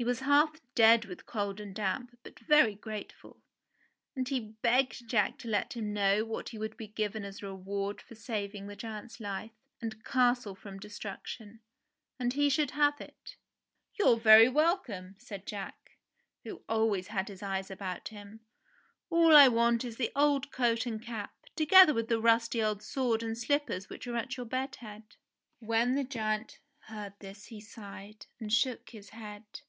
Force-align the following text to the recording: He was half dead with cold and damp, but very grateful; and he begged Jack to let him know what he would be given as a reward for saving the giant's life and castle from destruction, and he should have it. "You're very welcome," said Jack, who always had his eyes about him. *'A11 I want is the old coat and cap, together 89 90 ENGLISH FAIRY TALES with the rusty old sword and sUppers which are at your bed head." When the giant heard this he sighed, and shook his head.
He 0.00 0.04
was 0.04 0.20
half 0.20 0.60
dead 0.76 1.06
with 1.06 1.26
cold 1.26 1.58
and 1.58 1.74
damp, 1.74 2.16
but 2.22 2.38
very 2.38 2.76
grateful; 2.76 3.40
and 4.14 4.28
he 4.28 4.38
begged 4.62 5.08
Jack 5.08 5.38
to 5.38 5.48
let 5.48 5.72
him 5.72 5.92
know 5.92 6.24
what 6.24 6.50
he 6.50 6.56
would 6.56 6.76
be 6.76 6.86
given 6.86 7.24
as 7.24 7.42
a 7.42 7.46
reward 7.46 8.00
for 8.00 8.14
saving 8.14 8.68
the 8.68 8.76
giant's 8.76 9.18
life 9.18 9.50
and 9.82 10.04
castle 10.04 10.54
from 10.54 10.78
destruction, 10.78 11.58
and 12.16 12.34
he 12.34 12.48
should 12.48 12.70
have 12.70 13.00
it. 13.00 13.34
"You're 13.98 14.18
very 14.20 14.48
welcome," 14.48 15.16
said 15.18 15.44
Jack, 15.48 15.96
who 16.44 16.62
always 16.68 17.08
had 17.08 17.26
his 17.26 17.42
eyes 17.42 17.68
about 17.68 18.06
him. 18.06 18.38
*'A11 19.10 19.34
I 19.34 19.48
want 19.48 19.84
is 19.84 19.96
the 19.96 20.12
old 20.14 20.52
coat 20.52 20.86
and 20.86 21.02
cap, 21.02 21.34
together 21.56 21.90
89 21.90 21.90
90 21.90 21.90
ENGLISH 21.90 21.90
FAIRY 21.90 21.90
TALES 21.90 21.96
with 21.96 22.08
the 22.08 22.20
rusty 22.20 22.62
old 22.62 22.82
sword 22.84 23.22
and 23.24 23.36
sUppers 23.36 23.88
which 23.88 24.06
are 24.06 24.14
at 24.16 24.36
your 24.36 24.46
bed 24.46 24.76
head." 24.76 25.16
When 25.58 25.96
the 25.96 26.04
giant 26.04 26.60
heard 26.82 27.14
this 27.18 27.46
he 27.46 27.60
sighed, 27.60 28.26
and 28.38 28.52
shook 28.52 28.90
his 28.90 29.10
head. 29.10 29.62